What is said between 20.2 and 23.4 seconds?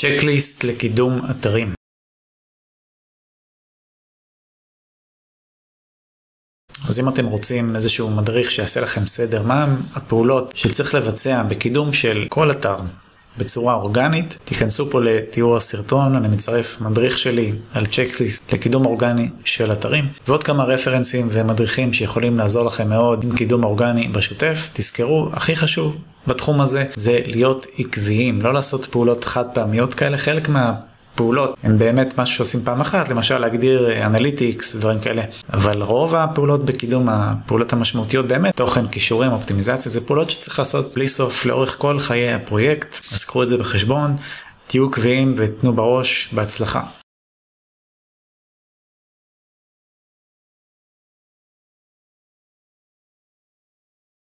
ועוד כמה רפרנסים ומדריכים שיכולים לעזור לכם מאוד עם